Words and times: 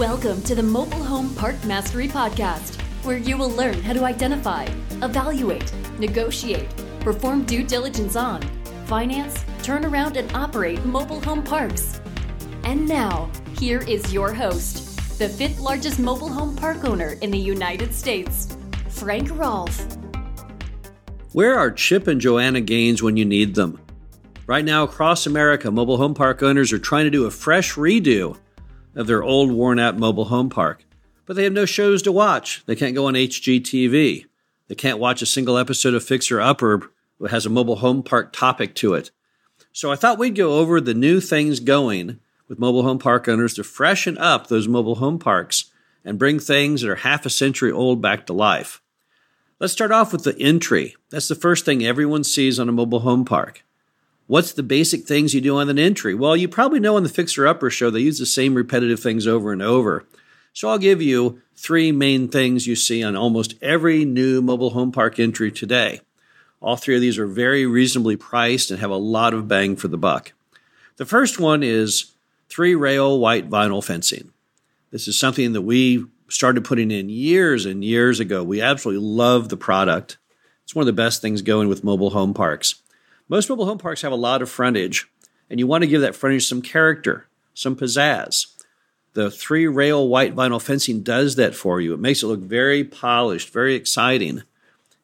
Welcome 0.00 0.40
to 0.44 0.54
the 0.54 0.62
Mobile 0.62 1.04
Home 1.04 1.34
Park 1.34 1.62
Mastery 1.66 2.08
Podcast, 2.08 2.80
where 3.04 3.18
you 3.18 3.36
will 3.36 3.50
learn 3.50 3.82
how 3.82 3.92
to 3.92 4.06
identify, 4.06 4.64
evaluate, 5.02 5.70
negotiate, 5.98 6.70
perform 7.00 7.44
due 7.44 7.62
diligence 7.62 8.16
on, 8.16 8.40
finance, 8.86 9.44
turn 9.62 9.84
around, 9.84 10.16
and 10.16 10.34
operate 10.34 10.82
mobile 10.86 11.20
home 11.20 11.42
parks. 11.42 12.00
And 12.64 12.88
now, 12.88 13.30
here 13.58 13.80
is 13.80 14.10
your 14.10 14.32
host, 14.32 15.18
the 15.18 15.28
fifth 15.28 15.60
largest 15.60 15.98
mobile 15.98 16.30
home 16.30 16.56
park 16.56 16.82
owner 16.86 17.18
in 17.20 17.30
the 17.30 17.38
United 17.38 17.92
States, 17.94 18.56
Frank 18.88 19.28
Rolfe. 19.30 19.86
Where 21.32 21.58
are 21.58 21.70
Chip 21.70 22.06
and 22.06 22.22
Joanna 22.22 22.62
Gaines 22.62 23.02
when 23.02 23.18
you 23.18 23.26
need 23.26 23.54
them? 23.54 23.78
Right 24.46 24.64
now, 24.64 24.82
across 24.82 25.26
America, 25.26 25.70
mobile 25.70 25.98
home 25.98 26.14
park 26.14 26.42
owners 26.42 26.72
are 26.72 26.78
trying 26.78 27.04
to 27.04 27.10
do 27.10 27.26
a 27.26 27.30
fresh 27.30 27.74
redo 27.74 28.38
of 28.94 29.06
their 29.06 29.22
old 29.22 29.52
worn 29.52 29.78
out 29.78 29.98
mobile 29.98 30.26
home 30.26 30.50
park. 30.50 30.84
But 31.26 31.36
they 31.36 31.44
have 31.44 31.52
no 31.52 31.64
shows 31.64 32.02
to 32.02 32.12
watch. 32.12 32.64
They 32.66 32.74
can't 32.74 32.94
go 32.94 33.06
on 33.06 33.14
HGTV. 33.14 34.26
They 34.68 34.74
can't 34.74 34.98
watch 34.98 35.22
a 35.22 35.26
single 35.26 35.58
episode 35.58 35.94
of 35.94 36.04
Fixer 36.04 36.40
Upper 36.40 36.90
that 37.20 37.30
has 37.30 37.46
a 37.46 37.50
mobile 37.50 37.76
home 37.76 38.02
park 38.02 38.32
topic 38.32 38.74
to 38.76 38.94
it. 38.94 39.10
So 39.72 39.92
I 39.92 39.96
thought 39.96 40.18
we'd 40.18 40.34
go 40.34 40.58
over 40.58 40.80
the 40.80 40.94
new 40.94 41.20
things 41.20 41.60
going 41.60 42.18
with 42.48 42.58
mobile 42.58 42.82
home 42.82 42.98
park 42.98 43.28
owners 43.28 43.54
to 43.54 43.64
freshen 43.64 44.18
up 44.18 44.48
those 44.48 44.66
mobile 44.66 44.96
home 44.96 45.18
parks 45.18 45.66
and 46.04 46.18
bring 46.18 46.38
things 46.38 46.80
that 46.80 46.90
are 46.90 46.96
half 46.96 47.24
a 47.26 47.30
century 47.30 47.70
old 47.70 48.02
back 48.02 48.26
to 48.26 48.32
life. 48.32 48.80
Let's 49.60 49.72
start 49.72 49.92
off 49.92 50.12
with 50.12 50.24
the 50.24 50.38
entry. 50.38 50.96
That's 51.10 51.28
the 51.28 51.34
first 51.34 51.64
thing 51.64 51.84
everyone 51.84 52.24
sees 52.24 52.58
on 52.58 52.68
a 52.68 52.72
mobile 52.72 53.00
home 53.00 53.24
park. 53.24 53.62
What's 54.30 54.52
the 54.52 54.62
basic 54.62 55.08
things 55.08 55.34
you 55.34 55.40
do 55.40 55.56
on 55.56 55.68
an 55.70 55.78
entry? 55.80 56.14
Well, 56.14 56.36
you 56.36 56.46
probably 56.46 56.78
know 56.78 56.94
on 56.94 57.02
the 57.02 57.08
Fixer 57.08 57.48
Upper 57.48 57.68
show 57.68 57.90
they 57.90 57.98
use 57.98 58.20
the 58.20 58.26
same 58.26 58.54
repetitive 58.54 59.00
things 59.00 59.26
over 59.26 59.52
and 59.52 59.60
over. 59.60 60.06
So 60.52 60.68
I'll 60.68 60.78
give 60.78 61.02
you 61.02 61.42
three 61.56 61.90
main 61.90 62.28
things 62.28 62.64
you 62.64 62.76
see 62.76 63.02
on 63.02 63.16
almost 63.16 63.56
every 63.60 64.04
new 64.04 64.40
mobile 64.40 64.70
home 64.70 64.92
park 64.92 65.18
entry 65.18 65.50
today. 65.50 66.02
All 66.60 66.76
three 66.76 66.94
of 66.94 67.00
these 67.00 67.18
are 67.18 67.26
very 67.26 67.66
reasonably 67.66 68.14
priced 68.14 68.70
and 68.70 68.78
have 68.78 68.92
a 68.92 68.94
lot 68.94 69.34
of 69.34 69.48
bang 69.48 69.74
for 69.74 69.88
the 69.88 69.98
buck. 69.98 70.32
The 70.96 71.06
first 71.06 71.40
one 71.40 71.64
is 71.64 72.12
three 72.48 72.76
rail 72.76 73.18
white 73.18 73.50
vinyl 73.50 73.84
fencing. 73.84 74.30
This 74.92 75.08
is 75.08 75.18
something 75.18 75.54
that 75.54 75.62
we 75.62 76.06
started 76.28 76.64
putting 76.64 76.92
in 76.92 77.08
years 77.08 77.66
and 77.66 77.82
years 77.82 78.20
ago. 78.20 78.44
We 78.44 78.60
absolutely 78.60 79.04
love 79.04 79.48
the 79.48 79.56
product. 79.56 80.18
It's 80.62 80.72
one 80.72 80.84
of 80.84 80.86
the 80.86 80.92
best 80.92 81.20
things 81.20 81.42
going 81.42 81.66
with 81.68 81.82
mobile 81.82 82.10
home 82.10 82.32
parks. 82.32 82.79
Most 83.30 83.48
mobile 83.48 83.66
home 83.66 83.78
parks 83.78 84.02
have 84.02 84.10
a 84.10 84.16
lot 84.16 84.42
of 84.42 84.50
frontage, 84.50 85.08
and 85.48 85.60
you 85.60 85.66
want 85.68 85.82
to 85.82 85.88
give 85.88 86.00
that 86.00 86.16
frontage 86.16 86.48
some 86.48 86.60
character, 86.60 87.28
some 87.54 87.76
pizzazz. 87.76 88.46
The 89.12 89.30
three 89.30 89.68
rail 89.68 90.08
white 90.08 90.34
vinyl 90.34 90.60
fencing 90.60 91.04
does 91.04 91.36
that 91.36 91.54
for 91.54 91.80
you. 91.80 91.94
It 91.94 92.00
makes 92.00 92.24
it 92.24 92.26
look 92.26 92.40
very 92.40 92.82
polished, 92.82 93.52
very 93.52 93.76
exciting. 93.76 94.42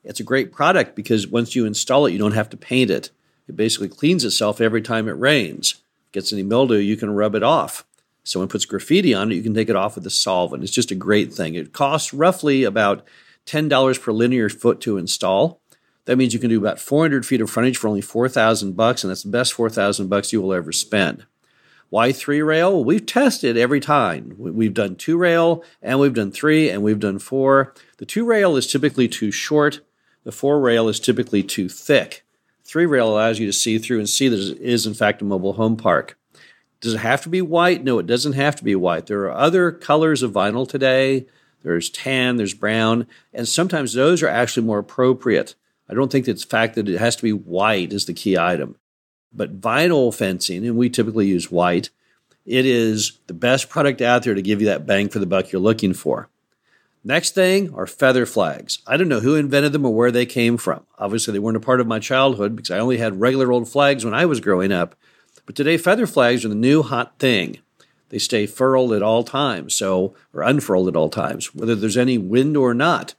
It's 0.02 0.18
a 0.18 0.24
great 0.24 0.50
product 0.50 0.96
because 0.96 1.28
once 1.28 1.54
you 1.54 1.66
install 1.66 2.06
it, 2.06 2.12
you 2.12 2.18
don't 2.18 2.32
have 2.32 2.50
to 2.50 2.56
paint 2.56 2.90
it. 2.90 3.10
It 3.46 3.54
basically 3.54 3.88
cleans 3.88 4.24
itself 4.24 4.60
every 4.60 4.82
time 4.82 5.06
it 5.06 5.12
rains. 5.12 5.74
If 5.74 5.78
it 5.78 6.12
Gets 6.14 6.32
any 6.32 6.42
mildew, 6.42 6.78
you 6.78 6.96
can 6.96 7.14
rub 7.14 7.36
it 7.36 7.44
off. 7.44 7.84
Someone 8.24 8.48
puts 8.48 8.64
graffiti 8.64 9.14
on 9.14 9.30
it, 9.30 9.36
you 9.36 9.42
can 9.44 9.54
take 9.54 9.68
it 9.68 9.76
off 9.76 9.94
with 9.94 10.04
a 10.04 10.10
solvent. 10.10 10.64
It's 10.64 10.72
just 10.72 10.90
a 10.90 10.96
great 10.96 11.32
thing. 11.32 11.54
It 11.54 11.72
costs 11.72 12.12
roughly 12.12 12.64
about 12.64 13.06
$10 13.46 14.02
per 14.02 14.10
linear 14.10 14.48
foot 14.48 14.80
to 14.80 14.98
install. 14.98 15.60
That 16.06 16.16
means 16.16 16.32
you 16.32 16.40
can 16.40 16.50
do 16.50 16.58
about 16.58 16.80
400 16.80 17.26
feet 17.26 17.40
of 17.40 17.50
frontage 17.50 17.76
for 17.76 17.88
only 17.88 18.00
4,000 18.00 18.74
bucks, 18.74 19.04
and 19.04 19.10
that's 19.10 19.24
the 19.24 19.28
best 19.28 19.52
4,000 19.52 20.08
bucks 20.08 20.32
you 20.32 20.40
will 20.40 20.54
ever 20.54 20.72
spend. 20.72 21.26
Why 21.88 22.10
three 22.10 22.42
rail? 22.42 22.72
Well, 22.72 22.84
we've 22.84 23.06
tested 23.06 23.56
every 23.56 23.80
time. 23.80 24.34
We've 24.38 24.74
done 24.74 24.96
two 24.96 25.16
rail, 25.16 25.62
and 25.82 26.00
we've 26.00 26.14
done 26.14 26.32
three, 26.32 26.68
and 26.68 26.82
we've 26.82 26.98
done 26.98 27.18
four. 27.18 27.74
The 27.98 28.06
two 28.06 28.24
rail 28.24 28.56
is 28.56 28.66
typically 28.66 29.08
too 29.08 29.30
short. 29.30 29.80
The 30.24 30.32
four 30.32 30.60
rail 30.60 30.88
is 30.88 30.98
typically 30.98 31.42
too 31.42 31.68
thick. 31.68 32.24
Three 32.64 32.86
rail 32.86 33.08
allows 33.08 33.38
you 33.38 33.46
to 33.46 33.52
see 33.52 33.78
through 33.78 33.98
and 33.98 34.08
see 34.08 34.28
that 34.28 34.40
it 34.40 34.60
is, 34.60 34.86
in 34.86 34.94
fact, 34.94 35.22
a 35.22 35.24
mobile 35.24 35.52
home 35.52 35.76
park. 35.76 36.18
Does 36.80 36.94
it 36.94 36.98
have 36.98 37.22
to 37.22 37.28
be 37.28 37.40
white? 37.40 37.84
No, 37.84 37.98
it 37.98 38.06
doesn't 38.06 38.32
have 38.32 38.56
to 38.56 38.64
be 38.64 38.74
white. 38.74 39.06
There 39.06 39.22
are 39.22 39.32
other 39.32 39.70
colors 39.70 40.22
of 40.22 40.32
vinyl 40.32 40.68
today. 40.68 41.26
There's 41.62 41.90
tan, 41.90 42.36
there's 42.36 42.54
brown, 42.54 43.06
and 43.32 43.48
sometimes 43.48 43.94
those 43.94 44.22
are 44.22 44.28
actually 44.28 44.66
more 44.66 44.78
appropriate. 44.78 45.54
I 45.88 45.94
don't 45.94 46.10
think 46.10 46.26
it's 46.26 46.44
the 46.44 46.50
fact 46.50 46.74
that 46.74 46.88
it 46.88 46.98
has 46.98 47.16
to 47.16 47.22
be 47.22 47.32
white 47.32 47.92
is 47.92 48.06
the 48.06 48.14
key 48.14 48.36
item. 48.36 48.76
But 49.32 49.60
vinyl 49.60 50.14
fencing, 50.14 50.66
and 50.66 50.76
we 50.76 50.88
typically 50.88 51.26
use 51.26 51.50
white, 51.50 51.90
it 52.44 52.64
is 52.64 53.18
the 53.26 53.34
best 53.34 53.68
product 53.68 54.00
out 54.00 54.22
there 54.22 54.34
to 54.34 54.42
give 54.42 54.60
you 54.60 54.66
that 54.66 54.86
bang 54.86 55.08
for 55.08 55.18
the 55.18 55.26
buck 55.26 55.52
you're 55.52 55.60
looking 55.60 55.94
for. 55.94 56.28
Next 57.04 57.34
thing 57.34 57.72
are 57.74 57.86
feather 57.86 58.26
flags. 58.26 58.80
I 58.86 58.96
don't 58.96 59.08
know 59.08 59.20
who 59.20 59.36
invented 59.36 59.72
them 59.72 59.84
or 59.84 59.94
where 59.94 60.10
they 60.10 60.26
came 60.26 60.56
from. 60.56 60.84
Obviously, 60.98 61.32
they 61.32 61.38
weren't 61.38 61.56
a 61.56 61.60
part 61.60 61.80
of 61.80 61.86
my 61.86 62.00
childhood 62.00 62.56
because 62.56 62.70
I 62.72 62.78
only 62.78 62.98
had 62.98 63.20
regular 63.20 63.52
old 63.52 63.68
flags 63.68 64.04
when 64.04 64.14
I 64.14 64.26
was 64.26 64.40
growing 64.40 64.72
up. 64.72 64.96
But 65.44 65.54
today, 65.54 65.76
feather 65.76 66.08
flags 66.08 66.44
are 66.44 66.48
the 66.48 66.56
new 66.56 66.82
hot 66.82 67.18
thing. 67.20 67.58
They 68.08 68.18
stay 68.18 68.46
furled 68.46 68.92
at 68.92 69.02
all 69.02 69.22
times, 69.22 69.74
so 69.74 70.14
or 70.32 70.42
unfurled 70.42 70.88
at 70.88 70.96
all 70.96 71.08
times, 71.08 71.54
whether 71.54 71.76
there's 71.76 71.96
any 71.96 72.18
wind 72.18 72.56
or 72.56 72.74
not 72.74 73.14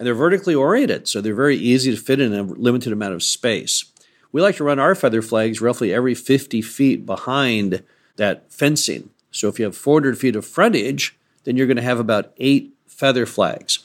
and 0.00 0.06
they're 0.06 0.14
vertically 0.14 0.54
oriented, 0.54 1.06
so 1.06 1.20
they're 1.20 1.34
very 1.34 1.58
easy 1.58 1.90
to 1.90 1.96
fit 2.00 2.22
in 2.22 2.32
a 2.32 2.42
limited 2.42 2.90
amount 2.90 3.12
of 3.12 3.22
space. 3.22 3.84
We 4.32 4.40
like 4.40 4.56
to 4.56 4.64
run 4.64 4.78
our 4.78 4.94
feather 4.94 5.20
flags 5.20 5.60
roughly 5.60 5.92
every 5.92 6.14
50 6.14 6.62
feet 6.62 7.04
behind 7.04 7.82
that 8.16 8.50
fencing. 8.50 9.10
So 9.30 9.48
if 9.48 9.58
you 9.58 9.66
have 9.66 9.76
400 9.76 10.16
feet 10.16 10.36
of 10.36 10.46
frontage, 10.46 11.18
then 11.44 11.58
you're 11.58 11.66
going 11.66 11.76
to 11.76 11.82
have 11.82 12.00
about 12.00 12.32
eight 12.38 12.72
feather 12.86 13.26
flags. 13.26 13.80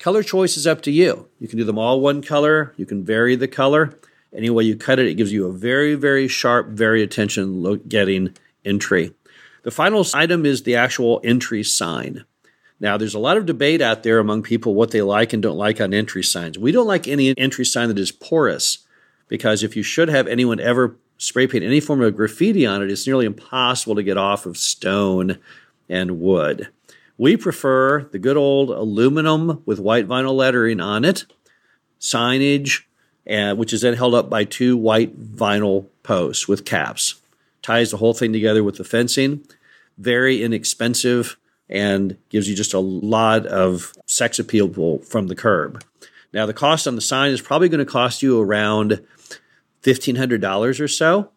Color 0.00 0.24
choice 0.24 0.56
is 0.56 0.66
up 0.66 0.82
to 0.82 0.90
you. 0.90 1.28
You 1.38 1.46
can 1.46 1.56
do 1.56 1.64
them 1.64 1.78
all 1.78 2.00
one 2.00 2.20
color, 2.20 2.74
you 2.76 2.84
can 2.84 3.04
vary 3.04 3.36
the 3.36 3.46
color. 3.46 3.96
Any 4.34 4.50
way 4.50 4.64
you 4.64 4.74
cut 4.74 4.98
it, 4.98 5.06
it 5.06 5.14
gives 5.14 5.32
you 5.32 5.46
a 5.46 5.52
very, 5.52 5.94
very 5.94 6.26
sharp, 6.26 6.70
very 6.70 7.00
attention 7.00 7.80
getting 7.86 8.36
entry. 8.64 9.14
The 9.62 9.70
final 9.70 10.04
item 10.14 10.44
is 10.44 10.64
the 10.64 10.74
actual 10.74 11.20
entry 11.22 11.62
sign. 11.62 12.24
Now, 12.80 12.96
there's 12.96 13.14
a 13.14 13.18
lot 13.18 13.36
of 13.36 13.44
debate 13.44 13.82
out 13.82 14.02
there 14.02 14.18
among 14.18 14.42
people 14.42 14.74
what 14.74 14.90
they 14.90 15.02
like 15.02 15.34
and 15.34 15.42
don't 15.42 15.58
like 15.58 15.80
on 15.80 15.92
entry 15.92 16.24
signs. 16.24 16.58
We 16.58 16.72
don't 16.72 16.86
like 16.86 17.06
any 17.06 17.36
entry 17.36 17.66
sign 17.66 17.88
that 17.88 17.98
is 17.98 18.10
porous 18.10 18.78
because 19.28 19.62
if 19.62 19.76
you 19.76 19.82
should 19.82 20.08
have 20.08 20.26
anyone 20.26 20.58
ever 20.58 20.96
spray 21.18 21.46
paint 21.46 21.62
any 21.62 21.80
form 21.80 22.00
of 22.00 22.16
graffiti 22.16 22.64
on 22.64 22.82
it, 22.82 22.90
it's 22.90 23.06
nearly 23.06 23.26
impossible 23.26 23.94
to 23.94 24.02
get 24.02 24.16
off 24.16 24.46
of 24.46 24.56
stone 24.56 25.38
and 25.88 26.20
wood. 26.20 26.68
We 27.18 27.36
prefer 27.36 28.04
the 28.04 28.18
good 28.18 28.38
old 28.38 28.70
aluminum 28.70 29.62
with 29.66 29.78
white 29.78 30.08
vinyl 30.08 30.34
lettering 30.34 30.80
on 30.80 31.04
it, 31.04 31.26
signage, 32.00 32.84
and, 33.26 33.58
which 33.58 33.74
is 33.74 33.82
then 33.82 33.92
held 33.92 34.14
up 34.14 34.30
by 34.30 34.44
two 34.44 34.74
white 34.78 35.20
vinyl 35.20 35.86
posts 36.02 36.48
with 36.48 36.64
caps. 36.64 37.16
Ties 37.60 37.90
the 37.90 37.98
whole 37.98 38.14
thing 38.14 38.32
together 38.32 38.64
with 38.64 38.76
the 38.76 38.84
fencing. 38.84 39.44
Very 39.98 40.42
inexpensive 40.42 41.36
and 41.70 42.18
gives 42.28 42.48
you 42.48 42.54
just 42.54 42.74
a 42.74 42.80
lot 42.80 43.46
of 43.46 43.94
sex 44.04 44.38
appeal 44.38 44.98
from 44.98 45.28
the 45.28 45.36
curb. 45.36 45.82
Now, 46.32 46.44
the 46.44 46.52
cost 46.52 46.86
on 46.86 46.96
the 46.96 47.00
sign 47.00 47.30
is 47.30 47.40
probably 47.40 47.68
going 47.68 47.78
to 47.78 47.90
cost 47.90 48.22
you 48.22 48.40
around 48.40 49.00
$1,500 49.82 50.80
or 50.80 50.88
so. 50.88 51.30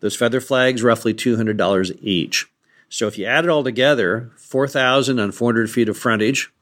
Those 0.00 0.16
feather 0.16 0.40
flags, 0.40 0.82
roughly 0.82 1.14
$200 1.14 1.98
each. 2.02 2.46
So 2.88 3.06
if 3.06 3.16
you 3.16 3.26
add 3.26 3.44
it 3.44 3.50
all 3.50 3.64
together, 3.64 4.32
4,000 4.36 5.18
on 5.18 5.32
400 5.32 5.70
feet 5.70 5.88
of 5.88 5.96
frontage, 5.96 6.52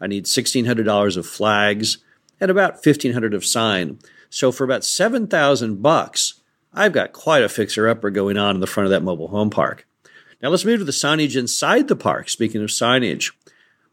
I 0.00 0.06
need 0.06 0.24
$1,600 0.24 1.16
of 1.16 1.26
flags 1.26 1.98
and 2.40 2.50
about 2.50 2.84
1,500 2.84 3.34
of 3.34 3.44
sign. 3.44 3.98
So 4.30 4.52
for 4.52 4.62
about 4.62 4.84
7,000 4.84 5.82
bucks, 5.82 6.34
I've 6.72 6.92
got 6.92 7.12
quite 7.12 7.42
a 7.42 7.48
fixer-upper 7.48 8.10
going 8.10 8.36
on 8.36 8.54
in 8.54 8.60
the 8.60 8.66
front 8.66 8.86
of 8.86 8.90
that 8.90 9.02
mobile 9.02 9.28
home 9.28 9.50
park. 9.50 9.86
Now 10.42 10.50
let's 10.50 10.64
move 10.64 10.78
to 10.78 10.84
the 10.84 10.92
signage 10.92 11.36
inside 11.36 11.88
the 11.88 11.96
park. 11.96 12.28
Speaking 12.28 12.62
of 12.62 12.70
signage, 12.70 13.32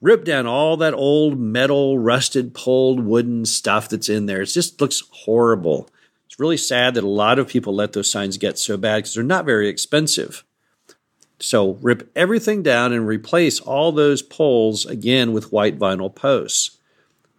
rip 0.01 0.23
down 0.23 0.45
all 0.45 0.77
that 0.77 0.93
old 0.93 1.39
metal, 1.39 1.97
rusted, 1.97 2.53
pulled 2.53 3.03
wooden 3.03 3.45
stuff 3.45 3.89
that's 3.89 4.09
in 4.09 4.27
there. 4.27 4.41
It 4.41 4.47
just 4.47 4.79
looks 4.79 5.03
horrible. 5.11 5.89
It's 6.27 6.39
really 6.39 6.57
sad 6.57 6.93
that 6.93 7.03
a 7.03 7.07
lot 7.07 7.39
of 7.39 7.47
people 7.47 7.73
let 7.73 7.93
those 7.93 8.11
signs 8.11 8.37
get 8.37 8.59
so 8.59 8.77
bad 8.77 8.97
because 8.97 9.15
they're 9.15 9.23
not 9.23 9.45
very 9.45 9.67
expensive. 9.67 10.43
So 11.39 11.73
rip 11.81 12.11
everything 12.15 12.63
down 12.63 12.93
and 12.93 13.07
replace 13.07 13.59
all 13.59 13.91
those 13.91 14.21
poles 14.21 14.85
again 14.85 15.33
with 15.33 15.51
white 15.51 15.77
vinyl 15.77 16.13
posts 16.13 16.77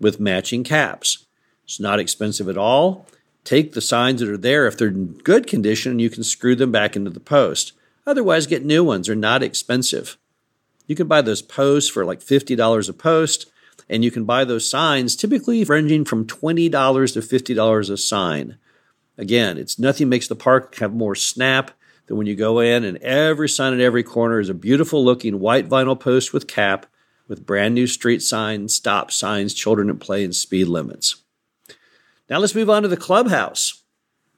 with 0.01 0.21
matching 0.21 0.65
caps. 0.65 1.27
It's 1.65 1.81
not 1.81 1.99
expensive 1.99 2.49
at 2.49 2.59
all. 2.59 3.07
Take 3.45 3.73
the 3.73 3.81
signs 3.81 4.21
that 4.21 4.29
are 4.29 4.37
there 4.37 4.67
if 4.67 4.77
they're 4.77 4.89
in 4.89 5.15
good 5.25 5.47
condition 5.47 5.93
and 5.93 6.01
you 6.01 6.11
can 6.11 6.25
screw 6.25 6.55
them 6.57 6.73
back 6.73 6.97
into 6.97 7.11
the 7.11 7.21
post. 7.21 7.73
Otherwise, 8.07 8.47
get 8.47 8.65
new 8.65 8.85
ones. 8.85 9.07
They're 9.07 9.17
not 9.17 9.43
expensive. 9.43 10.17
You 10.87 10.95
can 10.95 11.09
buy 11.09 11.23
those 11.23 11.43
posts 11.43 11.91
for 11.91 12.05
like 12.05 12.21
$50 12.21 12.89
a 12.89 12.93
post, 12.93 13.51
and 13.89 14.05
you 14.05 14.11
can 14.11 14.25
buy 14.25 14.45
those 14.45 14.69
signs 14.69 15.17
typically 15.17 15.65
ranging 15.65 16.05
from 16.05 16.27
$20 16.27 17.13
to 17.13 17.21
$50 17.21 17.91
a 17.91 17.97
sign. 17.97 18.59
Again, 19.19 19.59
it's 19.59 19.79
nothing 19.79 20.09
makes 20.09 20.29
the 20.29 20.37
park 20.37 20.77
have 20.77 20.95
more 20.95 21.15
snap 21.15 21.73
than 22.07 22.17
when 22.17 22.27
you 22.27 22.37
go 22.37 22.61
in 22.61 22.85
and 22.85 22.99
every 22.99 23.49
sign 23.49 23.73
in 23.73 23.81
every 23.81 24.03
corner 24.03 24.39
is 24.39 24.49
a 24.49 24.55
beautiful 24.55 25.05
looking 25.05 25.41
white 25.41 25.69
vinyl 25.69 25.99
post 25.99 26.33
with 26.33 26.47
cap 26.47 26.87
with 27.29 27.47
brand 27.47 27.75
new 27.75 27.87
street 27.87 28.23
signs, 28.23 28.75
stop 28.75 29.11
signs, 29.11 29.53
children 29.53 29.91
at 29.91 29.99
play, 29.99 30.23
and 30.23 30.35
speed 30.35 30.67
limits. 30.69 31.23
Now 32.31 32.39
let's 32.39 32.55
move 32.55 32.71
on 32.71 32.83
to 32.83 32.89
the 32.89 32.97
clubhouse. 32.97 33.83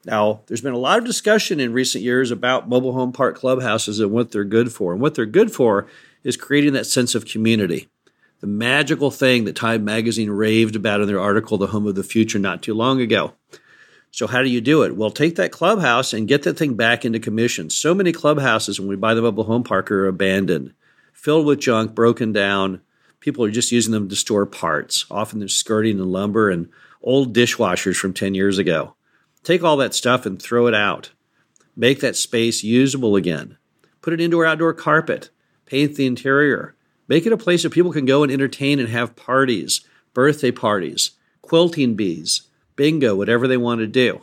Now, 0.04 0.42
there's 0.46 0.60
been 0.60 0.74
a 0.74 0.78
lot 0.78 0.98
of 0.98 1.04
discussion 1.04 1.60
in 1.60 1.72
recent 1.72 2.04
years 2.04 2.30
about 2.30 2.68
mobile 2.68 2.92
home 2.92 3.12
park 3.12 3.36
clubhouses 3.36 4.00
and 4.00 4.10
what 4.10 4.30
they're 4.30 4.44
good 4.44 4.72
for. 4.72 4.92
And 4.92 5.00
what 5.00 5.14
they're 5.14 5.26
good 5.26 5.52
for 5.52 5.88
is 6.22 6.36
creating 6.36 6.72
that 6.74 6.86
sense 6.86 7.14
of 7.14 7.26
community. 7.26 7.88
The 8.40 8.46
magical 8.46 9.10
thing 9.10 9.44
that 9.44 9.56
Time 9.56 9.84
Magazine 9.84 10.30
raved 10.30 10.76
about 10.76 11.00
in 11.00 11.08
their 11.08 11.20
article, 11.20 11.58
The 11.58 11.66
Home 11.68 11.86
of 11.86 11.96
the 11.96 12.04
Future, 12.04 12.38
not 12.38 12.62
too 12.62 12.74
long 12.74 13.00
ago. 13.00 13.34
So, 14.12 14.26
how 14.26 14.42
do 14.42 14.48
you 14.48 14.60
do 14.60 14.84
it? 14.84 14.96
Well, 14.96 15.10
take 15.10 15.34
that 15.36 15.52
clubhouse 15.52 16.12
and 16.12 16.28
get 16.28 16.44
that 16.44 16.56
thing 16.56 16.74
back 16.74 17.04
into 17.04 17.18
commission. 17.18 17.68
So 17.68 17.94
many 17.94 18.12
clubhouses, 18.12 18.78
when 18.78 18.88
we 18.88 18.96
buy 18.96 19.14
the 19.14 19.22
mobile 19.22 19.44
home 19.44 19.64
park, 19.64 19.90
are 19.90 20.06
abandoned, 20.06 20.72
filled 21.12 21.46
with 21.46 21.60
junk, 21.60 21.94
broken 21.94 22.32
down. 22.32 22.80
People 23.20 23.44
are 23.44 23.50
just 23.50 23.72
using 23.72 23.92
them 23.92 24.08
to 24.08 24.16
store 24.16 24.46
parts. 24.46 25.04
Often 25.10 25.40
they're 25.40 25.48
skirting 25.48 25.98
and 25.98 26.12
lumber 26.12 26.48
and 26.48 26.68
old 27.02 27.34
dishwashers 27.34 27.96
from 27.96 28.14
10 28.14 28.34
years 28.34 28.58
ago. 28.58 28.94
Take 29.48 29.64
all 29.64 29.78
that 29.78 29.94
stuff 29.94 30.26
and 30.26 30.38
throw 30.38 30.66
it 30.66 30.74
out. 30.74 31.12
Make 31.74 32.00
that 32.00 32.16
space 32.16 32.62
usable 32.62 33.16
again. 33.16 33.56
Put 34.02 34.12
an 34.12 34.20
indoor 34.20 34.44
outdoor 34.44 34.74
carpet. 34.74 35.30
Paint 35.64 35.96
the 35.96 36.04
interior. 36.04 36.76
Make 37.08 37.24
it 37.24 37.32
a 37.32 37.38
place 37.38 37.64
where 37.64 37.70
people 37.70 37.90
can 37.90 38.04
go 38.04 38.22
and 38.22 38.30
entertain 38.30 38.78
and 38.78 38.90
have 38.90 39.16
parties, 39.16 39.80
birthday 40.12 40.50
parties, 40.50 41.12
quilting 41.40 41.94
bees, 41.94 42.42
bingo, 42.76 43.16
whatever 43.16 43.48
they 43.48 43.56
want 43.56 43.80
to 43.80 43.86
do. 43.86 44.20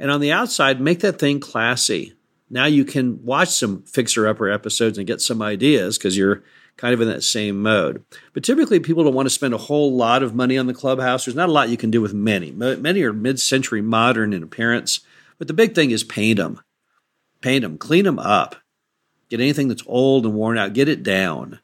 And 0.00 0.10
on 0.10 0.20
the 0.20 0.32
outside, 0.32 0.80
make 0.80 0.98
that 0.98 1.20
thing 1.20 1.38
classy. 1.38 2.14
Now 2.50 2.64
you 2.64 2.84
can 2.84 3.24
watch 3.24 3.50
some 3.50 3.84
fixer 3.84 4.26
upper 4.26 4.50
episodes 4.50 4.98
and 4.98 5.06
get 5.06 5.20
some 5.20 5.40
ideas 5.42 5.96
because 5.96 6.16
you're 6.16 6.42
kind 6.80 6.94
of 6.94 7.00
in 7.02 7.08
that 7.08 7.22
same 7.22 7.60
mode. 7.60 8.02
But 8.32 8.42
typically, 8.42 8.80
people 8.80 9.04
don't 9.04 9.12
want 9.14 9.26
to 9.26 9.30
spend 9.30 9.52
a 9.52 9.58
whole 9.58 9.94
lot 9.94 10.22
of 10.22 10.34
money 10.34 10.56
on 10.56 10.66
the 10.66 10.72
clubhouse. 10.72 11.26
There's 11.26 11.36
not 11.36 11.50
a 11.50 11.52
lot 11.52 11.68
you 11.68 11.76
can 11.76 11.90
do 11.90 12.00
with 12.00 12.14
many. 12.14 12.50
Many 12.50 13.02
are 13.02 13.12
mid 13.12 13.38
century 13.38 13.82
modern 13.82 14.32
in 14.32 14.42
appearance, 14.42 15.00
but 15.36 15.46
the 15.46 15.52
big 15.52 15.74
thing 15.74 15.90
is 15.90 16.02
paint 16.02 16.38
them. 16.38 16.60
Paint 17.42 17.62
them, 17.62 17.76
clean 17.76 18.06
them 18.06 18.18
up. 18.18 18.56
Get 19.28 19.40
anything 19.40 19.68
that's 19.68 19.84
old 19.86 20.24
and 20.24 20.34
worn 20.34 20.56
out, 20.56 20.72
get 20.72 20.88
it 20.88 21.02
down. 21.02 21.60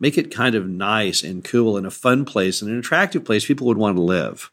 Make 0.00 0.18
it 0.18 0.34
kind 0.34 0.56
of 0.56 0.68
nice 0.68 1.22
and 1.22 1.44
cool 1.44 1.76
and 1.76 1.86
a 1.86 1.90
fun 1.90 2.24
place 2.24 2.60
and 2.60 2.70
an 2.70 2.78
attractive 2.78 3.24
place 3.24 3.46
people 3.46 3.68
would 3.68 3.78
want 3.78 3.96
to 3.96 4.02
live. 4.02 4.50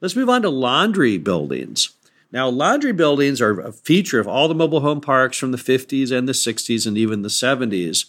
Let's 0.00 0.16
move 0.16 0.28
on 0.28 0.42
to 0.42 0.48
laundry 0.48 1.18
buildings. 1.18 1.90
Now, 2.30 2.48
laundry 2.48 2.92
buildings 2.92 3.40
are 3.40 3.60
a 3.60 3.72
feature 3.72 4.20
of 4.20 4.28
all 4.28 4.46
the 4.46 4.54
mobile 4.54 4.80
home 4.80 5.00
parks 5.00 5.36
from 5.36 5.50
the 5.50 5.58
50s 5.58 6.16
and 6.16 6.28
the 6.28 6.32
60s 6.32 6.86
and 6.86 6.96
even 6.96 7.22
the 7.22 7.28
70s 7.28 8.06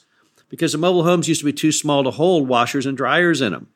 because 0.49 0.71
the 0.71 0.77
mobile 0.77 1.03
homes 1.03 1.27
used 1.27 1.41
to 1.41 1.45
be 1.45 1.53
too 1.53 1.71
small 1.71 2.03
to 2.03 2.11
hold 2.11 2.47
washers 2.47 2.85
and 2.85 2.97
dryers 2.97 3.41
in 3.41 3.51
them. 3.51 3.67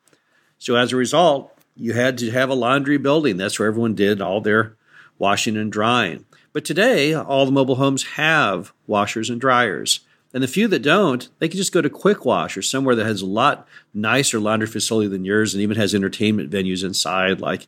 So 0.57 0.75
as 0.75 0.91
a 0.91 0.97
result, 0.97 1.57
you 1.75 1.93
had 1.93 2.17
to 2.19 2.31
have 2.31 2.49
a 2.49 2.55
laundry 2.55 2.97
building. 2.97 3.37
That's 3.37 3.57
where 3.57 3.67
everyone 3.67 3.95
did 3.95 4.21
all 4.21 4.41
their 4.41 4.75
washing 5.17 5.57
and 5.57 5.71
drying. 5.71 6.25
But 6.51 6.65
today, 6.65 7.13
all 7.13 7.45
the 7.45 7.51
mobile 7.51 7.75
homes 7.75 8.03
have 8.15 8.73
washers 8.87 9.29
and 9.29 9.39
dryers. 9.39 10.01
And 10.33 10.43
the 10.43 10.47
few 10.47 10.67
that 10.67 10.81
don't, 10.81 11.27
they 11.39 11.47
can 11.47 11.57
just 11.57 11.73
go 11.73 11.81
to 11.81 11.89
Quick 11.89 12.25
Wash 12.25 12.55
or 12.55 12.61
somewhere 12.61 12.95
that 12.95 13.05
has 13.05 13.21
a 13.21 13.27
lot 13.27 13.67
nicer 13.93 14.39
laundry 14.39 14.67
facility 14.67 15.07
than 15.07 15.25
yours 15.25 15.53
and 15.53 15.61
even 15.61 15.77
has 15.77 15.95
entertainment 15.95 16.51
venues 16.51 16.83
inside 16.83 17.41
like 17.41 17.67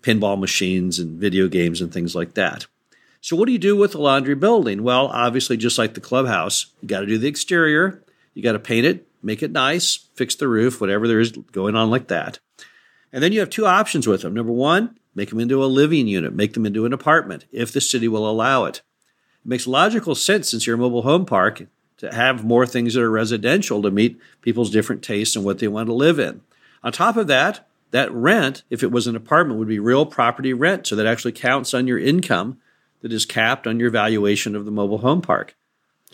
pinball 0.00 0.38
machines 0.38 0.98
and 0.98 1.20
video 1.20 1.48
games 1.48 1.80
and 1.80 1.92
things 1.92 2.14
like 2.14 2.34
that. 2.34 2.66
So, 3.20 3.36
what 3.36 3.46
do 3.46 3.52
you 3.52 3.58
do 3.58 3.76
with 3.76 3.94
a 3.94 4.00
laundry 4.00 4.34
building? 4.34 4.82
Well, 4.82 5.06
obviously, 5.08 5.56
just 5.56 5.78
like 5.78 5.94
the 5.94 6.00
clubhouse, 6.00 6.66
you 6.80 6.88
got 6.88 7.00
to 7.00 7.06
do 7.06 7.18
the 7.18 7.28
exterior, 7.28 8.02
you 8.34 8.42
got 8.42 8.52
to 8.52 8.58
paint 8.58 8.86
it, 8.86 9.06
make 9.22 9.42
it 9.42 9.52
nice, 9.52 10.08
fix 10.14 10.34
the 10.34 10.48
roof, 10.48 10.80
whatever 10.80 11.06
there 11.06 11.20
is 11.20 11.32
going 11.32 11.76
on 11.76 11.90
like 11.90 12.08
that. 12.08 12.38
And 13.12 13.22
then 13.22 13.32
you 13.32 13.40
have 13.40 13.50
two 13.50 13.66
options 13.66 14.06
with 14.06 14.22
them. 14.22 14.34
Number 14.34 14.52
one, 14.52 14.98
make 15.14 15.30
them 15.30 15.40
into 15.40 15.62
a 15.62 15.66
living 15.66 16.06
unit, 16.06 16.34
make 16.34 16.54
them 16.54 16.66
into 16.66 16.86
an 16.86 16.92
apartment 16.92 17.44
if 17.52 17.72
the 17.72 17.80
city 17.80 18.08
will 18.08 18.28
allow 18.28 18.64
it. 18.64 18.82
It 19.44 19.48
makes 19.48 19.66
logical 19.66 20.14
sense 20.14 20.50
since 20.50 20.66
you're 20.66 20.76
a 20.76 20.78
mobile 20.78 21.02
home 21.02 21.26
park 21.26 21.66
to 21.98 22.12
have 22.12 22.44
more 22.44 22.66
things 22.66 22.94
that 22.94 23.02
are 23.02 23.10
residential 23.10 23.82
to 23.82 23.90
meet 23.90 24.20
people's 24.40 24.70
different 24.70 25.02
tastes 25.02 25.36
and 25.36 25.44
what 25.44 25.58
they 25.58 25.68
want 25.68 25.88
to 25.88 25.94
live 25.94 26.18
in. 26.18 26.40
On 26.82 26.90
top 26.90 27.16
of 27.16 27.26
that, 27.28 27.66
that 27.92 28.10
rent, 28.12 28.64
if 28.70 28.82
it 28.82 28.90
was 28.90 29.06
an 29.06 29.14
apartment, 29.14 29.58
would 29.58 29.68
be 29.68 29.78
real 29.78 30.06
property 30.06 30.52
rent. 30.52 30.86
So 30.86 30.96
that 30.96 31.06
actually 31.06 31.32
counts 31.32 31.74
on 31.74 31.86
your 31.86 31.98
income 31.98 32.58
that 33.02 33.12
is 33.12 33.26
capped 33.26 33.66
on 33.66 33.78
your 33.78 33.90
valuation 33.90 34.56
of 34.56 34.64
the 34.64 34.70
mobile 34.70 34.98
home 34.98 35.20
park. 35.20 35.54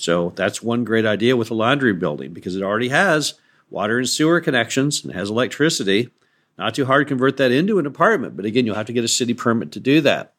So 0.01 0.33
that's 0.37 0.63
one 0.63 0.85
great 0.85 1.07
idea 1.07 1.37
with 1.37 1.51
a 1.51 1.55
laundry 1.55 1.93
building 1.93 2.33
because 2.33 2.57
it 2.57 2.63
already 2.63 2.89
has 2.89 3.35
water 3.71 3.99
and 3.99 4.09
sewer 4.09 4.41
connections 4.41 5.05
and 5.05 5.13
has 5.15 5.31
electricity. 5.31 6.11
Not 6.57 6.75
too 6.75 6.87
hard 6.87 7.07
to 7.07 7.09
convert 7.09 7.37
that 7.37 7.53
into 7.53 7.79
an 7.79 7.87
apartment, 7.87 8.37
but 8.37 8.45
again, 8.45 8.67
you'll 8.67 8.75
have 8.75 8.87
to 8.87 8.93
get 8.93 9.05
a 9.05 9.09
city 9.09 9.35
permit 9.35 9.73
to 9.73 9.81
do 9.81 10.01
that. 10.01 10.35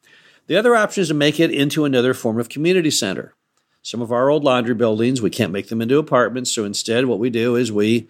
The 0.46 0.56
other 0.56 0.74
option 0.74 1.02
is 1.02 1.08
to 1.08 1.14
make 1.14 1.38
it 1.38 1.50
into 1.50 1.84
another 1.84 2.12
form 2.12 2.38
of 2.38 2.48
community 2.48 2.90
center. 2.90 3.34
Some 3.82 4.02
of 4.02 4.12
our 4.12 4.28
old 4.28 4.44
laundry 4.44 4.74
buildings, 4.74 5.22
we 5.22 5.30
can't 5.30 5.52
make 5.52 5.68
them 5.68 5.80
into 5.80 5.98
apartments, 5.98 6.50
so 6.50 6.64
instead, 6.64 7.06
what 7.06 7.18
we 7.18 7.30
do 7.30 7.56
is 7.56 7.72
we 7.72 8.08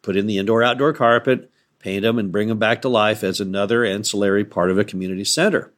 put 0.00 0.16
in 0.16 0.26
the 0.26 0.38
indoor 0.38 0.62
outdoor 0.62 0.94
carpet, 0.94 1.50
paint 1.78 2.02
them, 2.02 2.18
and 2.18 2.32
bring 2.32 2.48
them 2.48 2.58
back 2.58 2.80
to 2.82 2.88
life 2.88 3.22
as 3.22 3.40
another 3.40 3.84
ancillary 3.84 4.44
part 4.44 4.70
of 4.70 4.78
a 4.78 4.84
community 4.84 5.24
center. 5.24 5.72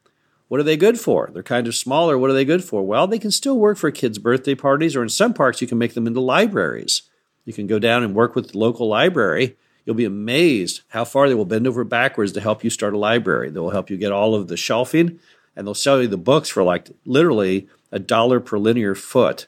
What 0.53 0.61
are 0.61 0.65
they 0.65 0.77
good 0.77 1.01
for? 1.01 1.31
They're 1.33 1.43
kind 1.43 1.67
of 1.67 1.75
smaller. 1.75 2.19
What 2.19 2.29
are 2.29 2.35
they 2.35 2.45
good 2.45 2.63
for? 2.63 2.83
Well, 2.83 3.07
they 3.07 3.19
can 3.19 3.31
still 3.31 3.59
work 3.59 3.79
for 3.79 3.91
kids' 3.91 4.19
birthday 4.19 4.55
parties, 4.55 4.95
or 4.95 5.03
in 5.03 5.09
some 5.09 5.33
parks, 5.33 5.63
you 5.63 5.67
can 5.67 5.79
make 5.79 5.95
them 5.95 6.07
into 6.07 6.21
libraries. 6.21 7.05
You 7.47 7.55
can 7.55 7.67
go 7.67 7.79
down 7.79 8.03
and 8.03 8.15
work 8.15 8.35
with 8.35 8.53
the 8.53 8.59
local 8.59 8.87
library. 8.87 9.57
You'll 9.87 9.97
be 9.97 10.05
amazed 10.05 10.83
how 10.89 11.07
far 11.07 11.27
they 11.27 11.35
will 11.35 11.47
bend 11.47 11.67
over 11.67 11.85
backwards 11.85 12.33
to 12.33 12.43
help 12.43 12.63
you 12.63 12.69
start 12.69 12.93
a 12.93 12.99
library. 12.99 13.49
They 13.49 13.61
will 13.61 13.71
help 13.71 13.89
you 13.89 13.97
get 13.97 14.13
all 14.13 14.35
of 14.35 14.49
the 14.49 14.59
shelving, 14.59 15.19
and 15.57 15.67
they'll 15.67 15.73
sell 15.73 16.03
you 16.03 16.07
the 16.07 16.19
books 16.19 16.51
for 16.51 16.63
like 16.63 16.91
literally 17.07 17.67
a 17.91 17.99
dollar 17.99 18.39
per 18.39 18.59
linear 18.59 18.95
foot. 18.95 19.47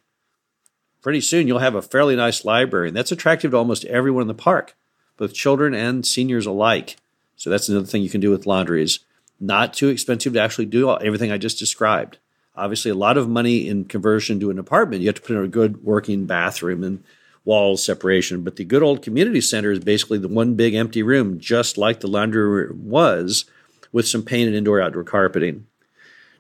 Pretty 1.03 1.21
soon, 1.21 1.47
you'll 1.47 1.59
have 1.59 1.75
a 1.75 1.83
fairly 1.83 2.17
nice 2.17 2.47
library, 2.47 2.89
and 2.89 2.97
that's 2.97 3.13
attractive 3.13 3.51
to 3.51 3.59
almost 3.59 3.85
everyone 3.85 4.23
in 4.23 4.29
the 4.29 4.33
park, 4.33 4.75
both 5.19 5.35
children 5.35 5.75
and 5.75 6.07
seniors 6.07 6.47
alike. 6.47 6.97
So 7.37 7.51
that's 7.51 7.69
another 7.69 7.85
thing 7.85 8.03
you 8.03 8.09
can 8.09 8.23
do 8.23 8.31
with 8.31 8.47
laundries 8.47 9.01
not 9.47 9.75
too 9.75 9.89
expensive 9.89 10.33
to 10.33 10.41
actually 10.41 10.67
do 10.67 10.97
everything 10.97 11.31
I 11.31 11.39
just 11.39 11.59
described. 11.59 12.19
Obviously, 12.57 12.91
a 12.91 12.95
lot 12.95 13.19
of 13.19 13.29
money 13.29 13.69
in 13.69 13.85
conversion 13.85 14.39
to 14.41 14.51
an 14.51 14.59
apartment. 14.59 15.03
You 15.03 15.09
have 15.09 15.17
to 15.17 15.23
put 15.23 15.37
in 15.37 15.45
a 15.45 15.49
good 15.49 15.83
working 15.83 16.27
bathroom 16.27 16.85
and 16.85 17.03
wall 17.45 17.77
separation. 17.77 18.43
But 18.43 18.57
the 18.57 18.65
good 18.65 18.83
old 18.83 19.03
community 19.03 19.41
center 19.41 19.73
is 19.73 19.81
basically 19.81 20.19
the 20.19 20.29
one 20.29 20.55
big 20.55 20.75
empty 20.75 21.03
room, 21.03 21.39
just 21.39 21.77
like 21.77 22.01
the 22.01 22.09
laundry 22.09 22.49
room 22.49 22.89
was, 22.89 23.45
with 23.93 24.09
some 24.09 24.23
painted 24.23 24.55
indoor 24.55 24.81
outdoor 24.81 25.05
carpeting. 25.05 25.67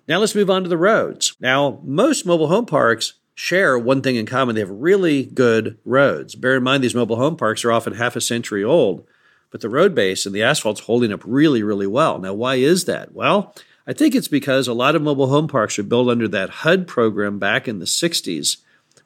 Now 0.06 0.18
let's 0.18 0.34
move 0.34 0.50
on 0.50 0.62
to 0.62 0.68
the 0.68 0.76
roads. 0.76 1.34
Now, 1.40 1.80
most 1.82 2.26
mobile 2.26 2.48
home 2.48 2.66
parks 2.66 3.14
share 3.34 3.78
one 3.78 4.02
thing 4.02 4.16
in 4.16 4.26
common. 4.26 4.54
They 4.54 4.60
have 4.60 4.70
really 4.70 5.24
good 5.24 5.78
roads. 5.84 6.34
Bear 6.34 6.56
in 6.56 6.62
mind, 6.62 6.84
these 6.84 6.94
mobile 6.94 7.16
home 7.16 7.36
parks 7.36 7.64
are 7.64 7.72
often 7.72 7.94
half 7.94 8.16
a 8.16 8.20
century 8.20 8.62
old 8.62 9.06
but 9.54 9.60
the 9.60 9.68
road 9.68 9.94
base 9.94 10.26
and 10.26 10.34
the 10.34 10.42
asphalt's 10.42 10.80
holding 10.80 11.12
up 11.12 11.22
really, 11.24 11.62
really 11.62 11.86
well. 11.86 12.18
Now, 12.18 12.34
why 12.34 12.56
is 12.56 12.86
that? 12.86 13.14
Well, 13.14 13.54
I 13.86 13.92
think 13.92 14.16
it's 14.16 14.26
because 14.26 14.66
a 14.66 14.74
lot 14.74 14.96
of 14.96 15.02
mobile 15.02 15.28
home 15.28 15.46
parks 15.46 15.78
are 15.78 15.84
built 15.84 16.08
under 16.08 16.26
that 16.26 16.50
HUD 16.50 16.88
program 16.88 17.38
back 17.38 17.68
in 17.68 17.78
the 17.78 17.84
60s, 17.84 18.56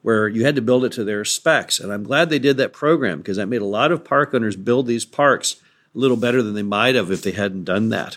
where 0.01 0.27
you 0.27 0.47
had 0.47 0.57
to 0.57 0.63
build 0.63 0.87
it 0.87 0.93
to 0.93 1.05
their 1.05 1.23
specs. 1.27 1.79
And 1.79 1.93
I'm 1.93 2.03
glad 2.03 2.31
they 2.31 2.39
did 2.39 2.57
that 2.57 2.73
program 2.73 3.19
because 3.19 3.37
that 3.37 3.49
made 3.49 3.61
a 3.61 3.67
lot 3.67 3.93
of 3.93 4.07
park 4.07 4.33
owners 4.33 4.57
build 4.57 4.87
these 4.87 5.05
parks 5.05 5.57
a 5.95 5.99
little 5.99 6.17
better 6.17 6.43
than 6.43 6.55
they 6.55 6.63
might 6.63 6.95
have 6.95 7.11
if 7.11 7.21
they 7.21 7.33
hadn't 7.33 7.65
done 7.65 7.91
that. 7.91 8.17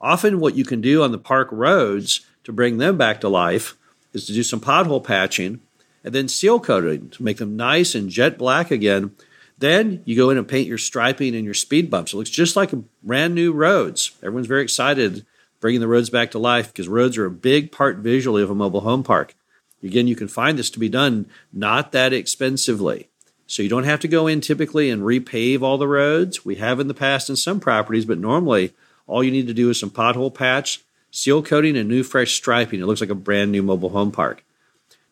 Often, 0.00 0.38
what 0.38 0.54
you 0.54 0.64
can 0.64 0.80
do 0.80 1.02
on 1.02 1.10
the 1.10 1.18
park 1.18 1.48
roads 1.50 2.24
to 2.44 2.52
bring 2.52 2.78
them 2.78 2.96
back 2.96 3.20
to 3.22 3.28
life 3.28 3.76
is 4.12 4.26
to 4.26 4.32
do 4.32 4.44
some 4.44 4.60
pothole 4.60 5.02
patching 5.02 5.60
and 6.04 6.14
then 6.14 6.28
seal 6.28 6.60
coating 6.60 7.10
to 7.10 7.24
make 7.24 7.38
them 7.38 7.56
nice 7.56 7.96
and 7.96 8.10
jet 8.10 8.38
black 8.38 8.70
again 8.70 9.16
then 9.58 10.02
you 10.04 10.16
go 10.16 10.30
in 10.30 10.38
and 10.38 10.48
paint 10.48 10.68
your 10.68 10.78
striping 10.78 11.34
and 11.34 11.44
your 11.44 11.54
speed 11.54 11.90
bumps. 11.90 12.12
It 12.12 12.16
looks 12.16 12.30
just 12.30 12.56
like 12.56 12.72
brand 13.02 13.34
new 13.34 13.52
roads. 13.52 14.12
Everyone's 14.22 14.46
very 14.46 14.62
excited 14.62 15.24
bringing 15.60 15.80
the 15.80 15.88
roads 15.88 16.10
back 16.10 16.30
to 16.30 16.38
life 16.38 16.66
because 16.66 16.88
roads 16.88 17.16
are 17.16 17.24
a 17.24 17.30
big 17.30 17.72
part 17.72 17.96
visually 17.98 18.42
of 18.42 18.50
a 18.50 18.54
mobile 18.54 18.82
home 18.82 19.02
park. 19.02 19.34
Again, 19.82 20.06
you 20.06 20.16
can 20.16 20.28
find 20.28 20.58
this 20.58 20.70
to 20.70 20.78
be 20.78 20.88
done 20.88 21.26
not 21.52 21.92
that 21.92 22.12
expensively. 22.12 23.08
So 23.46 23.62
you 23.62 23.68
don't 23.68 23.84
have 23.84 24.00
to 24.00 24.08
go 24.08 24.26
in 24.26 24.40
typically 24.40 24.90
and 24.90 25.02
repave 25.02 25.62
all 25.62 25.78
the 25.78 25.88
roads. 25.88 26.44
We 26.44 26.56
have 26.56 26.80
in 26.80 26.88
the 26.88 26.94
past 26.94 27.30
in 27.30 27.36
some 27.36 27.60
properties, 27.60 28.04
but 28.04 28.18
normally 28.18 28.72
all 29.06 29.22
you 29.22 29.30
need 29.30 29.46
to 29.46 29.54
do 29.54 29.70
is 29.70 29.78
some 29.78 29.90
pothole 29.90 30.34
patch, 30.34 30.82
seal 31.10 31.42
coating, 31.42 31.76
and 31.76 31.88
new 31.88 32.02
fresh 32.02 32.34
striping. 32.34 32.80
It 32.80 32.86
looks 32.86 33.00
like 33.00 33.10
a 33.10 33.14
brand 33.14 33.52
new 33.52 33.62
mobile 33.62 33.90
home 33.90 34.12
park. 34.12 34.44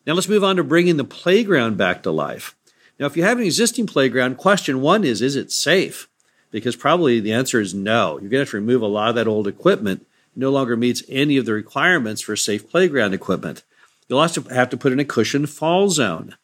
Now 0.05 0.13
let's 0.13 0.29
move 0.29 0.43
on 0.43 0.57
to 0.57 0.63
bringing 0.63 0.97
the 0.97 1.03
playground 1.03 1.77
back 1.77 2.03
to 2.03 2.11
life. 2.11 2.55
Now, 2.99 3.07
if 3.07 3.17
you 3.17 3.23
have 3.23 3.39
an 3.39 3.45
existing 3.45 3.87
playground, 3.87 4.37
question 4.37 4.81
one 4.81 5.03
is 5.03 5.21
is 5.21 5.35
it 5.35 5.51
safe? 5.51 6.07
Because 6.51 6.75
probably 6.75 7.19
the 7.19 7.33
answer 7.33 7.59
is 7.59 7.73
no. 7.73 8.19
You're 8.19 8.29
going 8.29 8.31
to 8.31 8.39
have 8.39 8.49
to 8.51 8.57
remove 8.57 8.81
a 8.81 8.87
lot 8.87 9.09
of 9.09 9.15
that 9.15 9.27
old 9.27 9.47
equipment. 9.47 10.01
It 10.01 10.39
no 10.39 10.51
longer 10.51 10.77
meets 10.77 11.03
any 11.09 11.37
of 11.37 11.45
the 11.45 11.53
requirements 11.53 12.21
for 12.21 12.35
safe 12.35 12.69
playground 12.69 13.13
equipment. 13.13 13.63
You'll 14.07 14.19
also 14.19 14.41
have 14.43 14.69
to 14.69 14.77
put 14.77 14.91
in 14.91 14.99
a 14.99 15.05
cushioned 15.05 15.49
fall 15.49 15.89
zone. 15.89 16.35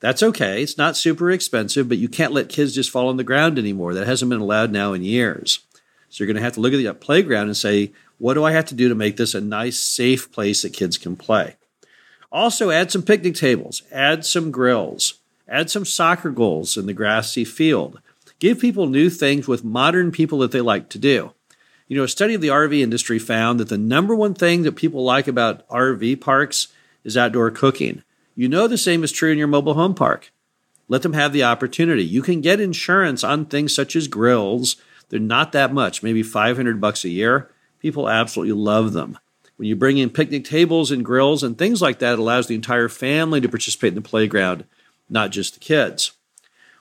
That's 0.00 0.22
okay. 0.22 0.62
It's 0.62 0.78
not 0.78 0.96
super 0.96 1.30
expensive, 1.30 1.88
but 1.88 1.98
you 1.98 2.08
can't 2.08 2.32
let 2.32 2.48
kids 2.48 2.74
just 2.74 2.90
fall 2.90 3.08
on 3.08 3.18
the 3.18 3.24
ground 3.24 3.58
anymore. 3.58 3.92
That 3.92 4.06
hasn't 4.06 4.30
been 4.30 4.40
allowed 4.40 4.72
now 4.72 4.94
in 4.94 5.04
years. 5.04 5.60
So 6.08 6.24
you're 6.24 6.26
going 6.26 6.38
to 6.38 6.42
have 6.42 6.54
to 6.54 6.60
look 6.60 6.72
at 6.72 6.82
the 6.82 6.94
playground 6.94 7.48
and 7.48 7.56
say, 7.56 7.92
what 8.16 8.34
do 8.34 8.44
I 8.44 8.52
have 8.52 8.64
to 8.66 8.74
do 8.74 8.88
to 8.88 8.94
make 8.94 9.16
this 9.16 9.34
a 9.34 9.40
nice, 9.40 9.78
safe 9.78 10.32
place 10.32 10.62
that 10.62 10.72
kids 10.72 10.96
can 10.96 11.16
play? 11.16 11.56
Also, 12.32 12.70
add 12.70 12.90
some 12.90 13.02
picnic 13.02 13.34
tables, 13.34 13.82
add 13.92 14.24
some 14.24 14.50
grills, 14.50 15.19
add 15.50 15.70
some 15.70 15.84
soccer 15.84 16.30
goals 16.30 16.76
in 16.76 16.86
the 16.86 16.94
grassy 16.94 17.44
field. 17.44 18.00
Give 18.38 18.58
people 18.58 18.86
new 18.86 19.10
things 19.10 19.46
with 19.46 19.64
modern 19.64 20.12
people 20.12 20.38
that 20.38 20.52
they 20.52 20.62
like 20.62 20.88
to 20.90 20.98
do. 20.98 21.32
You 21.88 21.96
know, 21.96 22.04
a 22.04 22.08
study 22.08 22.34
of 22.34 22.40
the 22.40 22.48
RV 22.48 22.80
industry 22.80 23.18
found 23.18 23.60
that 23.60 23.68
the 23.68 23.76
number 23.76 24.14
one 24.14 24.32
thing 24.32 24.62
that 24.62 24.76
people 24.76 25.04
like 25.04 25.28
about 25.28 25.68
RV 25.68 26.20
parks 26.20 26.68
is 27.04 27.16
outdoor 27.16 27.50
cooking. 27.50 28.02
You 28.34 28.48
know 28.48 28.66
the 28.66 28.78
same 28.78 29.02
is 29.02 29.12
true 29.12 29.32
in 29.32 29.38
your 29.38 29.48
mobile 29.48 29.74
home 29.74 29.94
park. 29.94 30.32
Let 30.88 31.02
them 31.02 31.12
have 31.12 31.32
the 31.32 31.44
opportunity. 31.44 32.04
You 32.04 32.22
can 32.22 32.40
get 32.40 32.60
insurance 32.60 33.22
on 33.22 33.44
things 33.44 33.74
such 33.74 33.94
as 33.94 34.08
grills. 34.08 34.76
They're 35.08 35.20
not 35.20 35.52
that 35.52 35.74
much, 35.74 36.02
maybe 36.02 36.22
500 36.22 36.80
bucks 36.80 37.04
a 37.04 37.08
year. 37.08 37.50
People 37.80 38.08
absolutely 38.08 38.54
love 38.54 38.92
them. 38.92 39.18
When 39.56 39.68
you 39.68 39.76
bring 39.76 39.98
in 39.98 40.10
picnic 40.10 40.44
tables 40.44 40.90
and 40.90 41.04
grills 41.04 41.42
and 41.42 41.58
things 41.58 41.82
like 41.82 41.98
that, 41.98 42.14
it 42.14 42.18
allows 42.18 42.46
the 42.46 42.54
entire 42.54 42.88
family 42.88 43.40
to 43.40 43.48
participate 43.48 43.88
in 43.88 43.94
the 43.94 44.00
playground, 44.00 44.64
not 45.10 45.30
just 45.30 45.54
the 45.54 45.60
kids. 45.60 46.12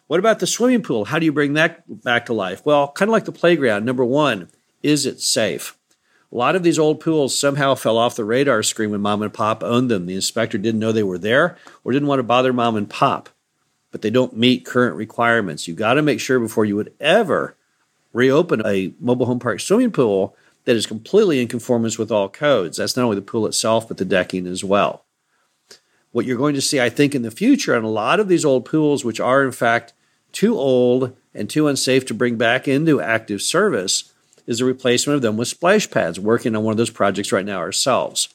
What 0.08 0.20
about 0.20 0.40
the 0.40 0.48
swimming 0.48 0.82
pool? 0.82 1.06
How 1.06 1.20
do 1.20 1.26
you 1.26 1.32
bring 1.32 1.54
that 1.54 2.04
back 2.04 2.26
to 2.26 2.34
life? 2.34 2.66
Well, 2.66 2.92
kind 2.92 3.10
of 3.10 3.14
like 3.14 3.26
the 3.26 3.32
playground. 3.32 3.86
Number 3.86 4.04
one, 4.04 4.50
is 4.82 5.06
it 5.06 5.22
safe? 5.22 5.78
A 6.32 6.36
lot 6.36 6.56
of 6.56 6.64
these 6.64 6.80
old 6.80 7.00
pools 7.00 7.38
somehow 7.38 7.76
fell 7.76 7.98
off 7.98 8.16
the 8.16 8.24
radar 8.24 8.62
screen 8.62 8.92
when 8.92 9.02
mom 9.02 9.22
and 9.22 9.34
pop 9.34 9.64
owned 9.64 9.90
them. 9.90 10.06
The 10.06 10.16
inspector 10.16 10.58
didn't 10.58 10.80
know 10.80 10.92
they 10.92 11.04
were 11.04 11.18
there 11.18 11.58
or 11.84 11.92
didn't 11.92 12.08
want 12.08 12.20
to 12.20 12.24
bother 12.24 12.54
mom 12.54 12.76
and 12.76 12.90
pop, 12.90 13.30
but 13.92 14.02
they 14.02 14.12
don't 14.12 14.38
meet 14.38 14.66
current 14.66 14.96
requirements. 14.96 15.68
You 15.68 15.74
got 15.74 15.96
to 15.96 16.02
make 16.02 16.20
sure 16.20 16.40
before 16.40 16.66
you 16.66 16.76
would 16.76 16.94
ever 17.00 17.56
reopen 18.14 18.62
a 18.66 18.94
mobile 19.00 19.26
home 19.26 19.40
park 19.40 19.60
swimming 19.60 19.92
pool 19.92 20.36
that 20.66 20.76
is 20.76 20.86
completely 20.86 21.42
in 21.42 21.48
conformance 21.48 21.98
with 21.98 22.12
all 22.12 22.30
codes. 22.30 22.78
That's 22.78 22.96
not 22.96 23.06
only 23.06 23.16
the 23.16 23.22
pool 23.24 23.48
itself, 23.48 23.88
but 23.88 23.98
the 23.98 24.06
decking 24.06 24.46
as 24.46 24.64
well. 24.64 25.06
What 26.12 26.26
you're 26.26 26.38
going 26.38 26.56
to 26.56 26.62
see, 26.62 26.80
I 26.82 26.90
think, 26.90 27.14
in 27.14 27.22
the 27.22 27.32
future 27.32 27.76
on 27.76 27.84
a 27.84 27.90
lot 27.90 28.20
of 28.20 28.28
these 28.28 28.46
old 28.46 28.66
pools, 28.66 29.06
which 29.06 29.20
are 29.20 29.44
in 29.44 29.52
fact 29.52 29.94
too 30.32 30.58
old 30.58 31.16
and 31.34 31.50
too 31.50 31.68
unsafe 31.68 32.06
to 32.08 32.14
bring 32.14 32.36
back 32.36 32.68
into 32.68 33.02
active 33.02 33.42
service, 33.42 34.12
is 34.48 34.60
the 34.60 34.66
replacement 34.66 35.16
of 35.16 35.22
them 35.22 35.38
with 35.38 35.48
splash 35.48 35.90
pads, 35.90 36.20
working 36.20 36.56
on 36.56 36.64
one 36.64 36.72
of 36.72 36.78
those 36.78 36.90
projects 36.90 37.32
right 37.32 37.46
now 37.46 37.60
ourselves. 37.60 38.34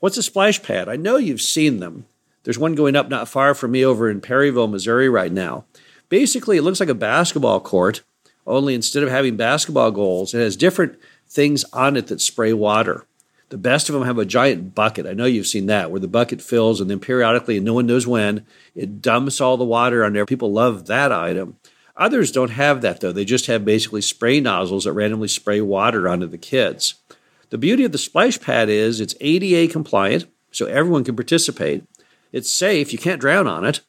What's 0.00 0.16
a 0.16 0.22
splash 0.22 0.60
pad? 0.62 0.88
I 0.88 0.96
know 0.96 1.16
you've 1.16 1.40
seen 1.40 1.78
them. 1.78 2.06
There's 2.42 2.58
one 2.58 2.74
going 2.74 2.96
up 2.96 3.08
not 3.08 3.28
far 3.28 3.54
from 3.54 3.70
me 3.70 3.84
over 3.84 4.10
in 4.10 4.20
Perryville, 4.20 4.66
Missouri 4.66 5.08
right 5.08 5.30
now. 5.30 5.64
Basically, 6.08 6.56
it 6.56 6.62
looks 6.62 6.80
like 6.80 6.88
a 6.88 6.94
basketball 6.94 7.60
court, 7.60 8.02
only 8.44 8.74
instead 8.74 9.04
of 9.04 9.08
having 9.08 9.36
basketball 9.36 9.92
goals, 9.92 10.34
it 10.34 10.40
has 10.40 10.56
different 10.56 10.98
things 11.28 11.64
on 11.72 11.96
it 11.96 12.08
that 12.08 12.20
spray 12.20 12.52
water. 12.52 13.06
The 13.52 13.58
best 13.58 13.90
of 13.90 13.92
them 13.92 14.04
have 14.04 14.16
a 14.16 14.24
giant 14.24 14.74
bucket. 14.74 15.06
I 15.06 15.12
know 15.12 15.26
you've 15.26 15.46
seen 15.46 15.66
that, 15.66 15.90
where 15.90 16.00
the 16.00 16.08
bucket 16.08 16.40
fills 16.40 16.80
and 16.80 16.88
then 16.88 17.00
periodically, 17.00 17.58
and 17.58 17.66
no 17.66 17.74
one 17.74 17.84
knows 17.84 18.06
when, 18.06 18.46
it 18.74 19.02
dumps 19.02 19.42
all 19.42 19.58
the 19.58 19.64
water 19.64 20.06
on 20.06 20.14
there. 20.14 20.24
People 20.24 20.50
love 20.50 20.86
that 20.86 21.12
item. 21.12 21.58
Others 21.94 22.32
don't 22.32 22.52
have 22.52 22.80
that 22.80 23.02
though. 23.02 23.12
They 23.12 23.26
just 23.26 23.48
have 23.48 23.62
basically 23.62 24.00
spray 24.00 24.40
nozzles 24.40 24.84
that 24.84 24.94
randomly 24.94 25.28
spray 25.28 25.60
water 25.60 26.08
onto 26.08 26.26
the 26.26 26.38
kids. 26.38 26.94
The 27.50 27.58
beauty 27.58 27.84
of 27.84 27.92
the 27.92 27.98
splash 27.98 28.40
pad 28.40 28.70
is 28.70 29.02
it's 29.02 29.14
ADA 29.20 29.70
compliant, 29.70 30.24
so 30.50 30.64
everyone 30.64 31.04
can 31.04 31.14
participate. 31.14 31.84
It's 32.32 32.50
safe, 32.50 32.90
you 32.90 32.98
can't 32.98 33.20
drown 33.20 33.46
on 33.46 33.66
it. 33.66 33.82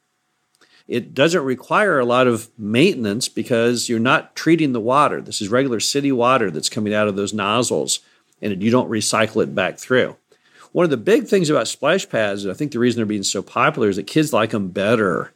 It 0.89 1.13
doesn't 1.13 1.41
require 1.41 1.99
a 1.99 2.05
lot 2.05 2.27
of 2.27 2.49
maintenance 2.57 3.29
because 3.29 3.87
you're 3.87 3.97
not 3.97 4.35
treating 4.35 4.73
the 4.73 4.81
water. 4.81 5.21
This 5.21 5.41
is 5.41 5.47
regular 5.47 5.79
city 5.79 6.11
water 6.11 6.51
that's 6.51 6.67
coming 6.67 6.93
out 6.93 7.07
of 7.07 7.15
those 7.15 7.33
nozzles, 7.33 8.01
and 8.43 8.61
you 8.61 8.69
don't 8.69 8.89
recycle 8.89 9.41
it 9.41 9.55
back 9.55 9.77
through. 9.77 10.15
One 10.71 10.83
of 10.83 10.89
the 10.89 10.97
big 10.97 11.27
things 11.27 11.49
about 11.49 11.67
splash 11.67 12.09
pads, 12.09 12.43
and 12.43 12.51
I 12.51 12.55
think 12.55 12.71
the 12.71 12.79
reason 12.79 12.97
they're 12.97 13.05
being 13.05 13.23
so 13.23 13.41
popular, 13.41 13.89
is 13.89 13.95
that 13.95 14.07
kids 14.07 14.33
like 14.33 14.51
them 14.51 14.69
better. 14.69 15.31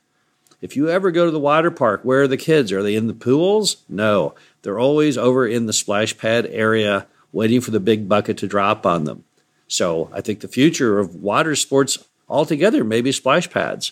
If 0.62 0.76
you 0.76 0.90
ever 0.90 1.12
go 1.12 1.26
to 1.26 1.32
the 1.32 1.40
water 1.40 1.70
park, 1.70 2.02
where 2.04 2.24
are 2.24 2.28
the 2.28 2.38
kids? 2.38 2.72
Are 2.72 2.82
they 2.82 2.96
in 2.96 3.08
the 3.08 3.14
pools? 3.14 3.78
No. 3.88 4.34
They're 4.64 4.80
always 4.80 5.18
over 5.18 5.48
in 5.48 5.68
the 5.68 5.74
splash 5.74 6.18
pad 6.18 6.48
area 6.48 7.06
waiting 7.32 7.62
for 7.62 7.72
the 7.72 7.80
big 7.80 8.10
bucket 8.10 8.38
to 8.40 8.48
drop 8.48 8.86
on 8.86 9.04
them. 9.04 9.24
So 9.68 10.10
I 10.12 10.22
think 10.22 10.40
the 10.40 10.48
future 10.48 10.98
of 10.98 11.16
water 11.16 11.56
sports 11.56 12.00
altogether 12.28 12.84
may 12.84 13.02
be 13.02 13.12
splash 13.12 13.50
pads. 13.50 13.92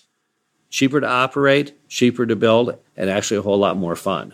Cheaper 0.71 1.01
to 1.01 1.07
operate, 1.07 1.73
cheaper 1.87 2.25
to 2.25 2.35
build, 2.35 2.77
and 2.97 3.09
actually 3.09 3.37
a 3.37 3.43
whole 3.43 3.59
lot 3.59 3.77
more 3.77 3.95
fun. 3.95 4.33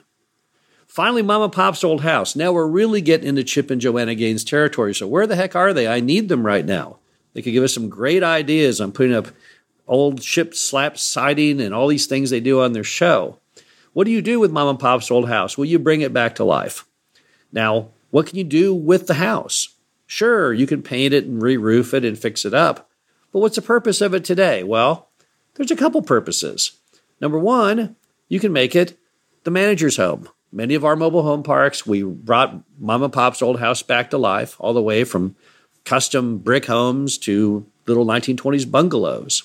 Finally, 0.91 1.21
Mama 1.21 1.47
Pop's 1.47 1.85
old 1.85 2.01
house. 2.01 2.35
Now 2.35 2.51
we're 2.51 2.67
really 2.67 2.99
getting 2.99 3.29
into 3.29 3.45
Chip 3.45 3.71
and 3.71 3.79
Joanna 3.79 4.13
Gaines 4.13 4.43
territory. 4.43 4.93
So 4.93 5.07
where 5.07 5.25
the 5.25 5.37
heck 5.37 5.55
are 5.55 5.71
they? 5.71 5.87
I 5.87 6.01
need 6.01 6.27
them 6.27 6.45
right 6.45 6.65
now. 6.65 6.97
They 7.31 7.41
could 7.41 7.53
give 7.53 7.63
us 7.63 7.73
some 7.73 7.87
great 7.87 8.23
ideas 8.23 8.81
on 8.81 8.91
putting 8.91 9.15
up 9.15 9.29
old 9.87 10.19
shiplap 10.19 10.97
siding 10.97 11.61
and 11.61 11.73
all 11.73 11.87
these 11.87 12.07
things 12.07 12.29
they 12.29 12.41
do 12.41 12.59
on 12.59 12.73
their 12.73 12.83
show. 12.83 13.39
What 13.93 14.03
do 14.03 14.11
you 14.11 14.21
do 14.21 14.37
with 14.37 14.51
mom 14.51 14.67
and 14.67 14.77
pop's 14.77 15.09
old 15.09 15.29
house? 15.29 15.57
Will 15.57 15.63
you 15.63 15.79
bring 15.79 16.01
it 16.01 16.11
back 16.11 16.35
to 16.35 16.43
life. 16.43 16.85
Now, 17.53 17.91
what 18.09 18.27
can 18.27 18.37
you 18.37 18.43
do 18.43 18.75
with 18.75 19.07
the 19.07 19.13
house? 19.13 19.69
Sure, 20.07 20.51
you 20.51 20.67
can 20.67 20.83
paint 20.83 21.13
it 21.13 21.23
and 21.23 21.41
re 21.41 21.55
roof 21.55 21.93
it 21.93 22.03
and 22.03 22.19
fix 22.19 22.43
it 22.43 22.53
up. 22.53 22.89
But 23.31 23.39
what's 23.39 23.55
the 23.55 23.61
purpose 23.61 24.01
of 24.01 24.13
it 24.13 24.25
today? 24.25 24.61
Well, 24.61 25.07
there's 25.53 25.71
a 25.71 25.77
couple 25.77 26.01
purposes. 26.01 26.73
Number 27.21 27.39
one, 27.39 27.95
you 28.27 28.41
can 28.41 28.51
make 28.51 28.75
it 28.75 28.99
the 29.45 29.51
manager's 29.51 29.95
home. 29.95 30.27
Many 30.51 30.75
of 30.75 30.83
our 30.83 30.97
mobile 30.97 31.23
home 31.23 31.43
parks, 31.43 31.85
we 31.87 32.03
brought 32.03 32.61
mom 32.77 33.03
and 33.03 33.13
pop's 33.13 33.41
old 33.41 33.59
house 33.59 33.81
back 33.83 34.09
to 34.09 34.17
life, 34.17 34.57
all 34.59 34.73
the 34.73 34.81
way 34.81 35.05
from 35.05 35.35
custom 35.85 36.39
brick 36.39 36.65
homes 36.65 37.17
to 37.19 37.65
little 37.87 38.05
1920s 38.05 38.69
bungalows. 38.69 39.43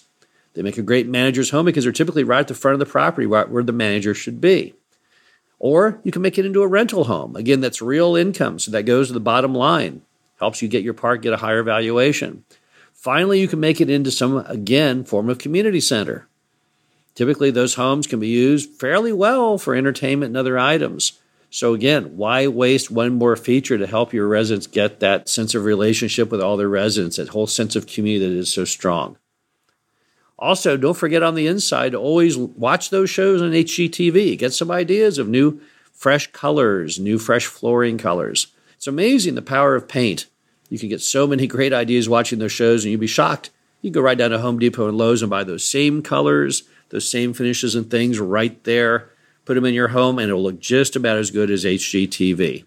They 0.54 0.62
make 0.62 0.78
a 0.78 0.82
great 0.82 1.06
manager's 1.06 1.50
home 1.50 1.66
because 1.66 1.84
they're 1.84 1.92
typically 1.92 2.24
right 2.24 2.40
at 2.40 2.48
the 2.48 2.54
front 2.54 2.74
of 2.74 2.80
the 2.80 2.90
property 2.90 3.26
right 3.26 3.48
where 3.48 3.62
the 3.62 3.72
manager 3.72 4.14
should 4.14 4.40
be. 4.40 4.74
Or 5.58 6.00
you 6.02 6.10
can 6.10 6.22
make 6.22 6.38
it 6.38 6.46
into 6.46 6.62
a 6.62 6.68
rental 6.68 7.04
home. 7.04 7.36
Again, 7.36 7.60
that's 7.60 7.80
real 7.80 8.16
income, 8.16 8.58
so 8.58 8.70
that 8.72 8.82
goes 8.82 9.06
to 9.06 9.12
the 9.12 9.20
bottom 9.20 9.54
line, 9.54 10.02
helps 10.38 10.60
you 10.60 10.68
get 10.68 10.82
your 10.82 10.94
park 10.94 11.22
get 11.22 11.32
a 11.32 11.38
higher 11.38 11.62
valuation. 11.62 12.44
Finally, 12.92 13.40
you 13.40 13.46
can 13.46 13.60
make 13.60 13.80
it 13.80 13.90
into 13.90 14.10
some, 14.10 14.38
again, 14.46 15.04
form 15.04 15.30
of 15.30 15.38
community 15.38 15.80
center. 15.80 16.25
Typically, 17.16 17.50
those 17.50 17.74
homes 17.74 18.06
can 18.06 18.20
be 18.20 18.28
used 18.28 18.78
fairly 18.78 19.12
well 19.12 19.56
for 19.58 19.74
entertainment 19.74 20.30
and 20.30 20.36
other 20.36 20.58
items. 20.58 21.18
So, 21.48 21.72
again, 21.72 22.18
why 22.18 22.46
waste 22.46 22.90
one 22.90 23.14
more 23.14 23.34
feature 23.36 23.78
to 23.78 23.86
help 23.86 24.12
your 24.12 24.28
residents 24.28 24.66
get 24.66 25.00
that 25.00 25.28
sense 25.28 25.54
of 25.54 25.64
relationship 25.64 26.30
with 26.30 26.42
all 26.42 26.58
their 26.58 26.68
residents, 26.68 27.16
that 27.16 27.30
whole 27.30 27.46
sense 27.46 27.74
of 27.74 27.86
community 27.86 28.28
that 28.28 28.38
is 28.38 28.52
so 28.52 28.66
strong? 28.66 29.16
Also, 30.38 30.76
don't 30.76 30.96
forget 30.96 31.22
on 31.22 31.34
the 31.34 31.46
inside 31.46 31.92
to 31.92 31.98
always 31.98 32.36
watch 32.36 32.90
those 32.90 33.08
shows 33.08 33.40
on 33.40 33.52
HGTV. 33.52 34.36
Get 34.36 34.52
some 34.52 34.70
ideas 34.70 35.16
of 35.16 35.26
new, 35.28 35.58
fresh 35.92 36.30
colors, 36.32 37.00
new, 37.00 37.18
fresh 37.18 37.46
flooring 37.46 37.96
colors. 37.96 38.48
It's 38.74 38.86
amazing 38.86 39.34
the 39.34 39.42
power 39.42 39.74
of 39.74 39.88
paint. 39.88 40.26
You 40.68 40.78
can 40.78 40.90
get 40.90 41.00
so 41.00 41.26
many 41.26 41.46
great 41.46 41.72
ideas 41.72 42.10
watching 42.10 42.38
those 42.40 42.52
shows, 42.52 42.84
and 42.84 42.92
you'd 42.92 43.00
be 43.00 43.06
shocked. 43.06 43.48
You 43.80 43.90
go 43.90 44.02
right 44.02 44.18
down 44.18 44.32
to 44.32 44.38
Home 44.40 44.58
Depot 44.58 44.88
and 44.88 44.98
Lowe's 44.98 45.22
and 45.22 45.30
buy 45.30 45.44
those 45.44 45.66
same 45.66 46.02
colors, 46.02 46.64
those 46.90 47.10
same 47.10 47.32
finishes 47.32 47.74
and 47.74 47.90
things 47.90 48.18
right 48.18 48.62
there. 48.64 49.10
Put 49.44 49.54
them 49.54 49.64
in 49.64 49.74
your 49.74 49.88
home, 49.88 50.18
and 50.18 50.28
it'll 50.28 50.42
look 50.42 50.60
just 50.60 50.96
about 50.96 51.18
as 51.18 51.30
good 51.30 51.50
as 51.50 51.64
HGTV. 51.64 52.64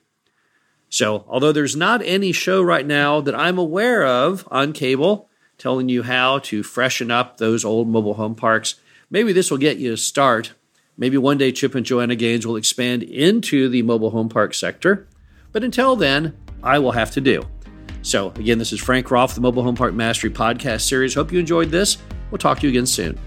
So, 0.90 1.26
although 1.28 1.52
there's 1.52 1.76
not 1.76 2.02
any 2.04 2.32
show 2.32 2.62
right 2.62 2.86
now 2.86 3.22
that 3.22 3.36
I'm 3.36 3.58
aware 3.58 4.06
of 4.06 4.48
on 4.50 4.74
cable, 4.74 5.30
telling 5.60 5.90
you 5.90 6.04
how 6.04 6.40
to 6.40 6.64
freshen 6.64 7.12
up 7.12 7.38
those 7.38 7.64
old 7.64 7.88
mobile 7.88 8.16
home 8.16 8.34
parks. 8.34 8.76
Maybe 9.12 9.34
this 9.34 9.52
will 9.52 9.58
get 9.58 9.78
you 9.78 9.94
a 9.94 9.98
start. 9.98 10.54
Maybe 10.98 11.18
one 11.18 11.38
day 11.38 11.52
Chip 11.52 11.76
and 11.76 11.86
Joanna 11.86 12.16
Gaines 12.16 12.48
will 12.48 12.56
expand 12.56 13.04
into 13.04 13.70
the 13.70 13.84
mobile 13.84 14.10
home 14.10 14.30
park 14.30 14.54
sector. 14.54 15.08
But 15.52 15.64
until 15.64 15.96
then, 15.96 16.36
I 16.64 16.80
will 16.80 16.94
have 16.94 17.12
to 17.12 17.22
do. 17.22 17.44
So, 18.02 18.30
again, 18.32 18.58
this 18.58 18.72
is 18.72 18.80
Frank 18.80 19.12
Rolfe, 19.12 19.36
the 19.36 19.42
Mobile 19.42 19.64
Home 19.64 19.76
Park 19.76 19.94
Mastery 19.94 20.30
podcast 20.30 20.82
series. 20.82 21.14
Hope 21.14 21.32
you 21.32 21.40
enjoyed 21.40 21.70
this. 21.70 21.98
We'll 22.32 22.40
talk 22.40 22.60
to 22.60 22.68
you 22.68 22.72
again 22.72 22.86
soon. 22.86 23.20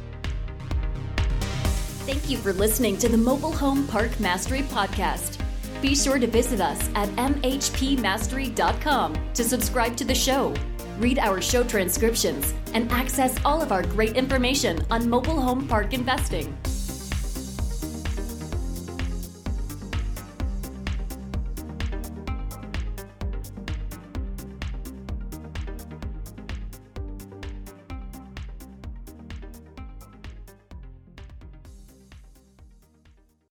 Thank 2.13 2.29
you 2.29 2.37
for 2.37 2.53
listening 2.53 2.99
to 2.99 3.09
the 3.09 3.17
Mobile 3.17 3.53
Home 3.53 3.87
Park 3.87 4.21
Mastery 4.21 4.61
podcast. 4.65 5.39
Be 5.81 5.97
sure 5.97 6.19
to 6.19 6.27
visit 6.27 6.61
us 6.61 6.79
at 6.95 7.09
mhpmastery.com 7.17 9.17
to 9.33 9.43
subscribe 9.43 9.97
to 9.97 10.05
the 10.05 10.15
show 10.15 10.55
read 10.99 11.19
our 11.19 11.41
show 11.41 11.65
transcriptions, 11.65 12.55
and 12.75 12.91
access 12.93 13.37
all 13.45 13.61
of 13.61 13.73
our 13.73 13.83
great 13.83 14.17
information 14.17 14.85
on 14.91 15.09
mobile 15.09 15.41
home 15.41 15.67
park 15.67 15.93
investing. 15.93 16.57